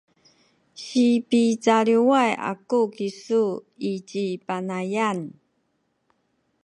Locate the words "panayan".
4.45-5.19